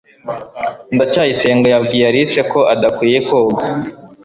[0.95, 3.63] ndacyayisenga yabwiye alice ko adakwiye koga